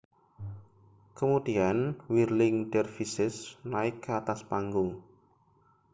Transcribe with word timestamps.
kemudian 1.17 1.77
whirling 2.11 2.57
dervishes 2.73 3.35
naik 3.71 3.95
ke 4.03 4.09
atas 4.21 4.41
panggung 4.49 4.91